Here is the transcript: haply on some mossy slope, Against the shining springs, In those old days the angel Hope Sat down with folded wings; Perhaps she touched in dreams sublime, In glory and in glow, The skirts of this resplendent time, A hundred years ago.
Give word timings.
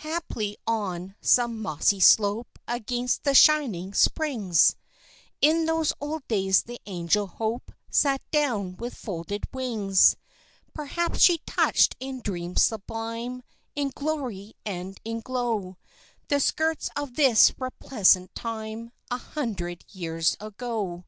haply 0.00 0.56
on 0.66 1.14
some 1.20 1.62
mossy 1.62 2.00
slope, 2.00 2.58
Against 2.66 3.22
the 3.22 3.34
shining 3.36 3.94
springs, 3.94 4.74
In 5.40 5.66
those 5.66 5.92
old 6.00 6.26
days 6.26 6.64
the 6.64 6.80
angel 6.86 7.28
Hope 7.28 7.70
Sat 7.88 8.20
down 8.32 8.76
with 8.78 8.96
folded 8.96 9.44
wings; 9.54 10.16
Perhaps 10.74 11.20
she 11.20 11.38
touched 11.46 11.94
in 12.00 12.20
dreams 12.20 12.62
sublime, 12.64 13.44
In 13.76 13.90
glory 13.94 14.56
and 14.64 14.98
in 15.04 15.20
glow, 15.20 15.76
The 16.26 16.40
skirts 16.40 16.90
of 16.96 17.14
this 17.14 17.52
resplendent 17.56 18.34
time, 18.34 18.90
A 19.12 19.18
hundred 19.18 19.84
years 19.92 20.36
ago. 20.40 21.04